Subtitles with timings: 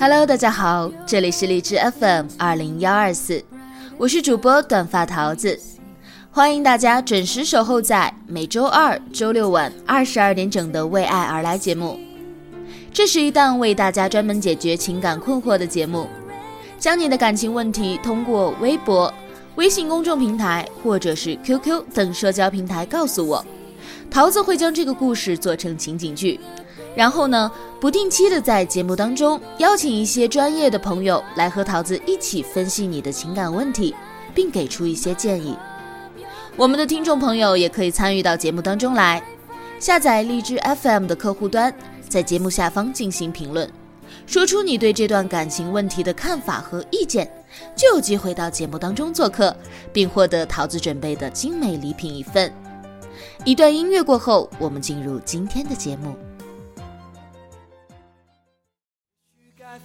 [0.00, 3.44] Hello，大家好，这里是荔枝 FM 二零幺二四，
[3.98, 5.60] 我是主播短发桃子，
[6.30, 12.00] 欢迎大家准时守候在每周二、周六晚二十二点整的《为爱而来》节目。
[12.94, 16.08] 这是一档为大家专门解决情感困惑的节目，
[16.78, 19.12] 将你的感情问题通过微博、
[19.56, 23.44] 微信公众平台或者是 QQ 等社交平台告诉我，
[24.10, 26.40] 桃子会将这个故事做成情景剧。
[26.96, 33.94] 然后呢，不定期的在节目当中邀请一些专业的朋友来和桃子一起分析你的情感问题，
[34.34, 35.56] 并给出一些建议。
[36.56, 39.22] 我们的听众朋友也可以参与到节目当中来，
[39.78, 41.72] 下载荔枝 FM 的客户端，
[42.08, 43.70] 在节目下方进行评论，
[44.26, 47.30] 说出你对这段感情问题的看法和意见，
[47.76, 49.56] 就有机会到节目当中做客，
[49.92, 52.52] 并获得桃子准备的精美礼品一份。
[53.44, 56.14] 一段音乐过后，我们进入今天的节目。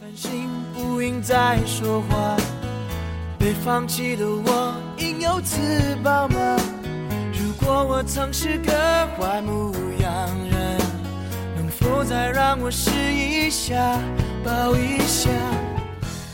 [0.00, 2.36] 繁星不应再说话，
[3.38, 5.56] 被放弃的我应有自
[6.02, 6.56] 保吗？
[7.32, 8.72] 如果我曾是个
[9.16, 10.10] 坏牧羊
[10.50, 10.78] 人，
[11.56, 13.98] 能否再让我试一下，
[14.44, 15.30] 抱一下？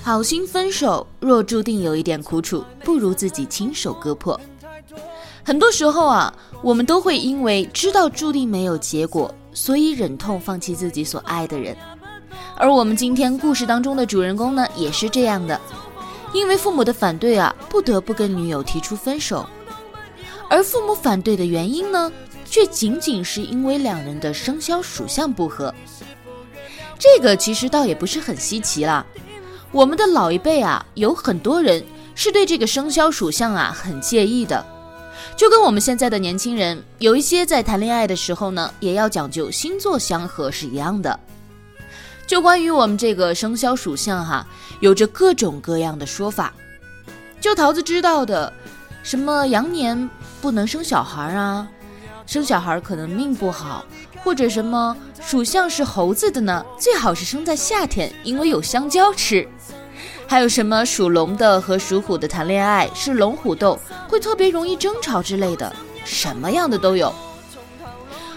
[0.03, 4.41] 好心分手，若注定有一点苦楚，不如自己亲手割破。
[5.45, 6.33] 很多时候啊，
[6.63, 11.77] 我们都会因为知道注定没有结果，所以忍痛放弃自己所爱的人。
[12.61, 15.59] 而我们今天故事当中的主人公呢，也是这样的，
[16.35, 19.49] 因为父母的反对啊，不得不跟女友提出分手。
[20.51, 22.13] 而父母反对的原因呢，
[22.45, 25.75] 却仅仅是因为两人的生肖属相不合。
[26.99, 29.07] 这个其实倒也不是很稀奇啦，
[29.73, 31.83] 我们的老一辈啊，有很多人
[32.15, 34.63] 是对这个生肖属相啊很介意的，
[35.35, 41.19] 就跟我们现在的年轻人有一些在谈恋爱的时候呢，也要讲究星座相合是一样的。
[42.31, 44.47] 就关于我们这个生肖属相哈，
[44.79, 46.55] 有着各种各样的说法。
[47.41, 48.53] 就桃子知道的，
[49.03, 50.09] 什么羊年
[50.41, 51.67] 不能生小孩啊，
[52.27, 53.85] 生小孩可能命不好，
[54.23, 59.45] 或者什么属相是猴子的呢，最好是生在夏天，因为有香蕉吃。
[60.29, 63.77] 还有什么属龙的和属虎的谈恋爱是龙虎斗，
[64.09, 65.75] 会特别容易争吵之类的，
[66.05, 67.13] 什么样的都有。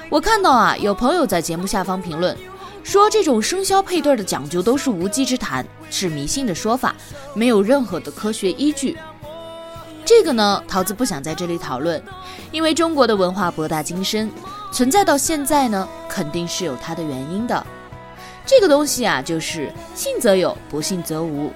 [0.10, 2.36] 我看到啊，有朋友在节目下方评论。
[2.84, 6.94] 说这种生肖配对的讲究都是无稽之谈，是迷信的说法，
[7.34, 8.98] 没有任何的科学依据。
[10.06, 12.04] 这个呢，桃子不想在这里讨论，
[12.52, 14.30] 因为中国的文化博大精深，
[14.72, 17.66] 存在到现在呢，肯定是有它的原因的。
[18.46, 21.52] 这个东西啊，就是信则有，不信则无。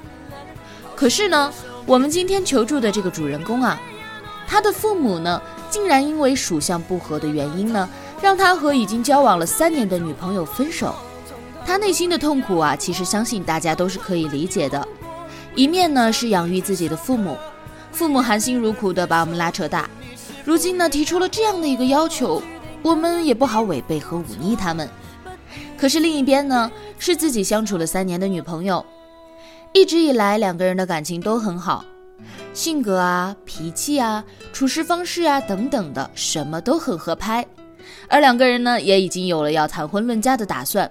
[0.95, 1.53] 可是呢，
[1.85, 3.77] 我们今天求助的这个主人公啊，
[4.47, 7.87] 他的父母呢，竟然因为属相不合的原因呢，
[8.21, 10.95] 让他和已经交往了三年的女朋友分手。
[11.67, 14.87] 他内心的痛苦啊，其实相信大家都是可以理解的。
[15.53, 17.37] 一面呢是养育自己的父母，
[17.91, 19.89] 父母含辛茹苦的把我们拉扯大，
[20.45, 22.41] 如今呢提出了这样的一个要求，
[22.81, 24.89] 我们也不好违背和忤逆他们。
[25.77, 28.83] 可是另一边呢是自己相处了三年的女朋友，
[29.73, 31.83] 一直以来两个人的感情都很好，
[32.53, 34.23] 性格啊、脾气啊、
[34.53, 37.45] 处事方式啊等等的什么都很合拍，
[38.07, 40.89] 而两个人呢也已经有了要谈婚论嫁的打算。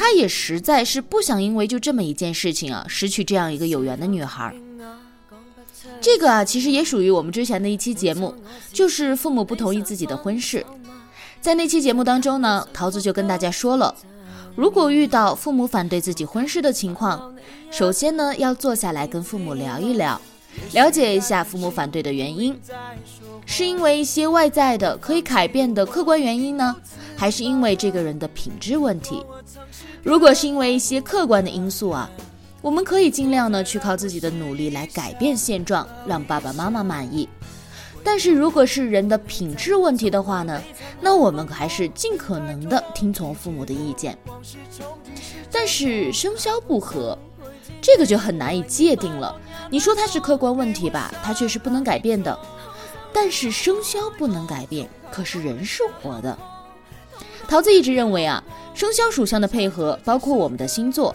[0.00, 4.54] 他也实在是不想因为就这么一件事情啊，失去这样一个有缘的女孩。
[6.00, 8.34] 这个啊，其实也属于我们之前的一期节目，
[8.72, 10.64] 就是父母不同意自己的婚事。
[11.42, 13.94] 在那期节目当中呢，桃子就跟大家说了，
[14.56, 17.34] 如果遇到父母反对自己婚事的情况，
[17.70, 20.18] 首先呢要坐下来跟父母聊一聊，
[20.72, 22.58] 了解一下父母反对的原因，
[23.44, 26.74] 是因为一些外在的可以改变的客观原因呢？
[27.18, 29.22] 还是因为这个人的品质问题。
[30.02, 32.10] 如果是因为一些客观的因素啊，
[32.62, 37.28] 我们可以尽量呢去靠自己的努力来改变现状，让爸爸妈妈满意。
[38.02, 40.62] 但是如果是人的品质问题的话呢，
[41.02, 44.16] 那我们还是尽可能的听从父母的意见。
[45.50, 47.18] 但是生肖不合，
[47.82, 49.38] 这个就很难以界定了。
[49.68, 52.36] 你说它是客观问题吧，它却是不能改变的。
[53.12, 56.38] 但是生肖不能改变，可是人是活的。
[57.50, 58.40] 桃子一直认为啊，
[58.74, 61.12] 生肖属相的配合，包括我们的星座，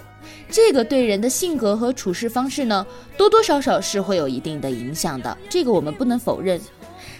[0.52, 2.86] 这个对人的性格和处事方式呢，
[3.16, 5.38] 多多少少是会有一定的影响的。
[5.50, 6.60] 这个我们不能否认。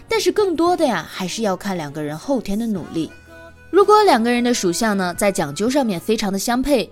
[0.09, 3.09] 但是更多的呀，还是要看两个人后天的努力。
[3.71, 6.91] 如果两个人的属相呢，在讲究上面非常的相配，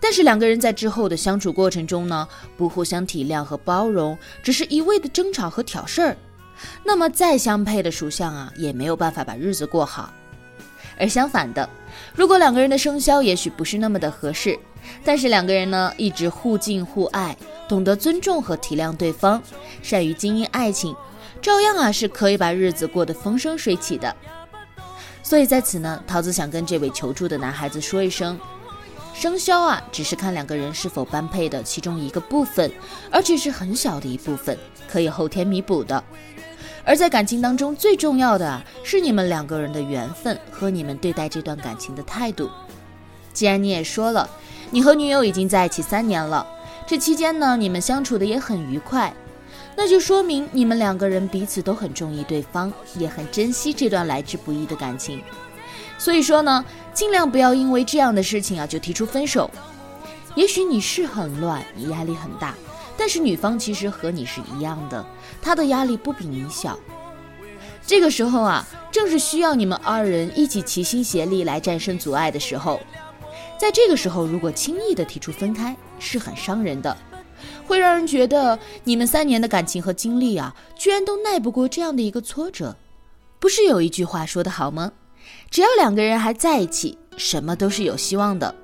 [0.00, 2.26] 但是两个人在之后的相处过程中呢，
[2.56, 6.16] 不互相体谅和包容，只是一味的争吵和挑事儿，
[6.82, 10.12] 那么再相配的属相啊，也没有办法把日子过好。
[11.00, 11.68] 而相反的，
[12.14, 14.58] 如果两个人的生肖也许不是那么的合适，
[15.02, 17.36] 但是两个人呢，一直互敬互爱，
[17.66, 19.42] 懂得尊重和体谅对方，
[19.82, 20.94] 善于经营爱情。
[21.40, 24.14] 照样啊是可以把日子过得风生水起的，
[25.22, 28.38] 所以在此呢，桃子想跟这位求助的男孩子说一声，
[29.14, 32.70] 生肖啊只是看两个人是否般配的其中一个部分，
[33.10, 36.04] 而且是很小的一部分，可以后天弥补的。
[36.84, 42.50] 而在感情当中最重要的是你们两个人的缘分和你们对待这段感情的态度。
[43.32, 44.28] 既然你也说了，
[44.70, 46.46] 你和女友已经在一起三年了，
[46.86, 49.12] 这期间呢你们相处的也很愉快。
[49.76, 55.22] 那就说明你们两个人彼此都很中意对方，也很珍惜这段来之不易的感情。
[55.96, 59.50] 所以说呢，尽量不要因为这样的事情啊就提出分手。
[60.34, 62.54] 也许你是很乱，你压力很大，
[63.00, 65.02] 但是女方其实和你是一样的，
[65.40, 66.78] 她的压力不比你小。
[67.86, 72.78] 这个时候啊，正是需要你们二人一起齐心协力来战胜阻碍的时候。
[73.58, 76.94] 在这个时候，如果轻易的提出分开，是很伤人的。
[77.66, 82.76] 会让人觉得你们三年的感情和经历啊，居然都耐不过这样的一个挫折。
[83.38, 84.92] 不是有一句话说得好吗？
[85.50, 88.54] 只要两个人还在一起，什么都是有希望的。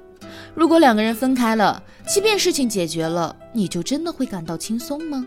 [0.57, 5.27] 如果两个人分开了，即便事情解决了，你就真的会感到轻松吗？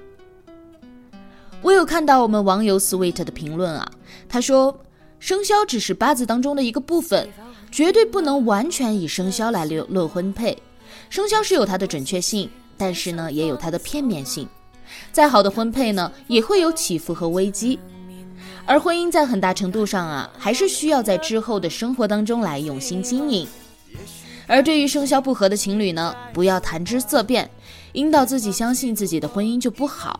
[1.62, 3.92] 我有看到我们网友 sweet 的评论啊，
[4.28, 4.76] 他说
[5.20, 7.30] 生肖只是八字当中的一个部分，
[7.72, 10.58] 绝对不能完全以生肖来论论婚配。
[11.12, 12.50] 生肖是有它的准确性。
[12.82, 14.48] 但是呢，也有它的片面性。
[15.12, 17.78] 再好的婚配呢，也会有起伏和危机。
[18.66, 23.46] 而婚姻在很大程度上啊，还是需要在之后的生活当中来用心经营。
[24.50, 27.48] 而对于生肖不合的情侣呢，不要谈之色变，
[27.94, 30.20] 引导自己相信自己的婚姻就不好，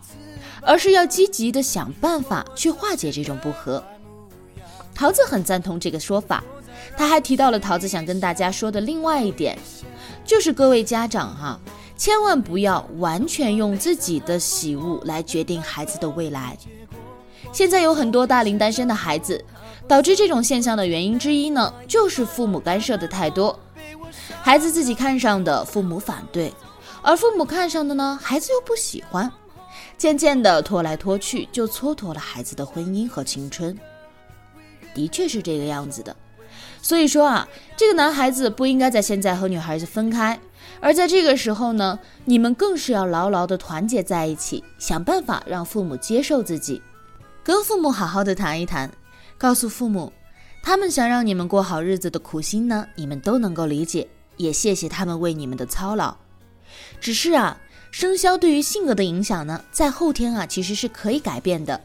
[0.62, 3.82] 而是要积极的想办法去化解这种不和。
[4.94, 6.44] 桃子很赞同这个说法，
[6.96, 9.58] 他还提到了桃子想跟大家说的另外一点，
[10.24, 11.58] 就是各位家长哈。
[11.96, 16.56] 千万不要完全用自己的喜恶来决定孩子的未来。
[17.52, 19.44] 现在有很多大龄单身的孩子，
[19.86, 23.58] 导致这种现象的原因之一呢，就是父母干涉的太多。
[24.42, 26.50] 孩子自己看上的，父母反对；
[27.02, 29.30] 而父母看上的呢，孩子又不喜欢。
[29.96, 33.76] 渐渐的拖来拖去，就蹉跎了孩子的婚姻和青春。
[34.94, 36.16] 的确是这个样子的。
[36.82, 37.46] 所以说啊，
[37.76, 40.38] 这个男孩子不应该在现在和女孩子分开。
[40.80, 46.82] 而在这个时候呢，你们更是要牢牢的团结在一起，想办法让父母接受自己，
[47.44, 48.90] 跟父母好好的谈一谈，
[49.36, 50.10] 告诉父母，
[50.62, 54.08] 他们想让你们过好日子的苦心呢，你们都能够理解，
[54.40, 56.16] 也谢谢他们为你们的操劳。
[56.98, 61.80] 只是啊，生肖对于性格的影响呢，在后天啊其实是可以改变的。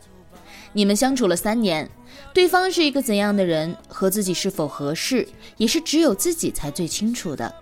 [0.71, 1.89] 你们相处了三年，
[2.33, 7.53] 对方是一个怎样的人，和自己是否合适，也是只有自己才最清楚的。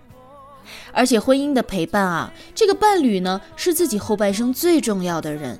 [0.92, 5.58] 而且婚姻的陪伴啊，这个伴侣呢是自己后半生最重要的人，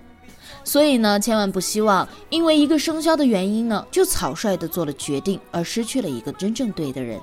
[0.62, 7.20] 所以呢，千万不希望因为一个生肖的原因呢，就草率的做了决定，而失去了一个真正对的人。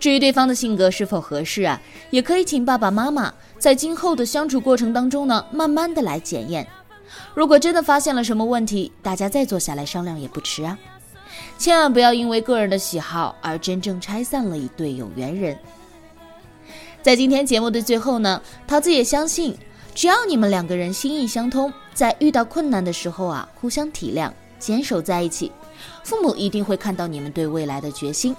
[0.00, 6.66] 至于对方的性格是否合适啊，也可以请爸爸妈妈在今后的相处过程当中呢，慢慢的来检验。
[7.34, 10.78] 如果真的发现了什么问题，大家再坐下来商量也不迟啊。
[11.58, 15.56] 千万不要因为个人的喜好而真正拆散了一对有缘人。
[17.02, 19.54] 在今天节目的最后呢，桃子也相信，
[19.94, 25.52] 只要你们两个人心意相通，在遇到困难的时候啊，互相体谅，坚守在一起，
[26.02, 28.34] 父母一定会看到你们对未来的决心，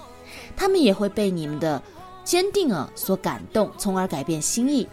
[0.55, 1.81] 他们也会被你们的
[2.23, 4.87] 坚定啊所感动，从而改变心意。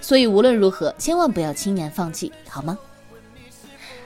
[0.00, 2.78] 所以无论如何，千万不要轻言放弃，好吗？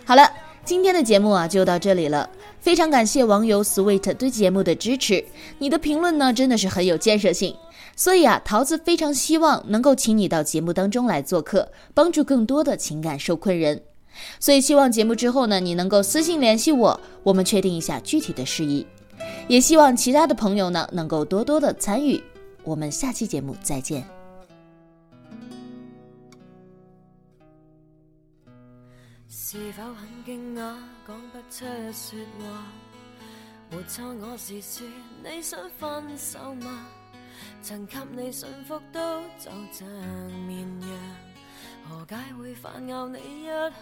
[0.04, 0.28] 好了，
[0.64, 2.28] 今天的节目啊就到这里了，
[2.60, 5.24] 非常感谢网友 Sweet 对节目的支持，
[5.58, 7.56] 你的评论呢真的是很有建设性。
[7.96, 13.82] 所以啊，桃子非常希望能够请你到节目当中来做客，帮助更多的情感受困人。
[14.40, 18.84] 所以希望节目之后呢，你能够私信联系我，我们确定一下具体的事宜。
[19.48, 22.22] 也希望其他的朋友呢，能够多多的参与。
[22.62, 24.02] 我们下期节目再见。
[29.28, 30.74] 是否很惊讶，
[31.06, 32.64] 讲不出说话？
[33.70, 34.86] 没错，我是说
[35.22, 36.86] 你想分手吗？
[37.62, 39.88] 曾给你驯服都就像
[40.46, 40.90] 绵羊，
[41.88, 43.72] 何解会反咬你一下？